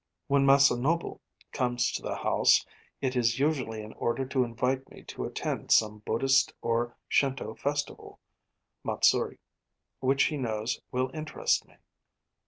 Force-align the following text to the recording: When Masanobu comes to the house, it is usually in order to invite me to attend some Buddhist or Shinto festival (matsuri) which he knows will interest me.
When 0.25 0.47
Masanobu 0.47 1.19
comes 1.51 1.91
to 1.91 2.01
the 2.01 2.15
house, 2.15 2.65
it 3.01 3.15
is 3.15 3.37
usually 3.37 3.83
in 3.83 3.93
order 3.93 4.25
to 4.29 4.43
invite 4.43 4.89
me 4.89 5.03
to 5.03 5.25
attend 5.25 5.69
some 5.71 5.99
Buddhist 5.99 6.55
or 6.63 6.97
Shinto 7.07 7.53
festival 7.53 8.19
(matsuri) 8.83 9.37
which 9.99 10.23
he 10.23 10.37
knows 10.37 10.81
will 10.91 11.11
interest 11.13 11.67
me. 11.67 11.75